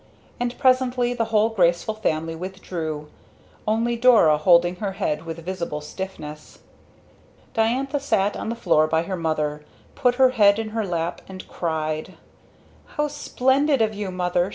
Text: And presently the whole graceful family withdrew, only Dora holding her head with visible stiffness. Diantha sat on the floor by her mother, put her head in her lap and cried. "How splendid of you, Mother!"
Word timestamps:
And 0.39 0.57
presently 0.57 1.13
the 1.13 1.25
whole 1.25 1.49
graceful 1.49 1.93
family 1.93 2.33
withdrew, 2.33 3.07
only 3.67 3.95
Dora 3.95 4.35
holding 4.39 4.77
her 4.77 4.93
head 4.93 5.27
with 5.27 5.45
visible 5.45 5.79
stiffness. 5.79 6.57
Diantha 7.53 7.99
sat 7.99 8.35
on 8.35 8.49
the 8.49 8.55
floor 8.55 8.87
by 8.87 9.03
her 9.03 9.15
mother, 9.15 9.63
put 9.93 10.15
her 10.15 10.29
head 10.31 10.57
in 10.57 10.69
her 10.69 10.87
lap 10.87 11.21
and 11.29 11.47
cried. 11.47 12.15
"How 12.97 13.09
splendid 13.09 13.79
of 13.79 13.93
you, 13.93 14.09
Mother!" 14.09 14.49